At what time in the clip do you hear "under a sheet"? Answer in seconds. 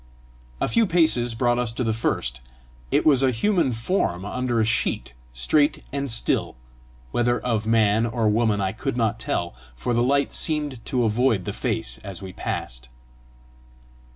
4.25-5.13